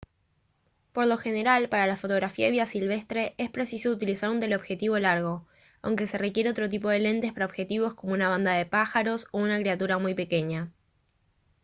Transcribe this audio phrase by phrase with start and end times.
[0.93, 5.47] por lo general para la fotografía de vida silvestre es preciso utilizar un teleobjetivo largo
[5.83, 9.37] aunque se requiere otro tipo de lentes para objetivos como una bandada de pájaros o
[9.37, 10.71] una criatura muy pequeña